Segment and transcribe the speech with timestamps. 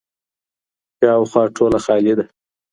[0.99, 2.25] شاوخوا ټوله خالي ده